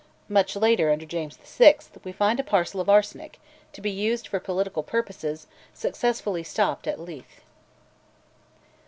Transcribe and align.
Much 0.29 0.55
later, 0.55 0.89
under 0.89 1.05
James 1.05 1.37
VI., 1.37 1.75
we 2.03 2.11
find 2.11 2.39
a 2.39 2.43
parcel 2.43 2.81
of 2.81 2.89
arsenic, 2.89 3.39
to 3.71 3.81
be 3.81 3.91
used 3.91 4.27
for 4.27 4.39
political 4.39 4.81
purposes, 4.81 5.45
successfully 5.75 6.41
stopped 6.41 6.87
at 6.87 6.99
Leith. 6.99 7.41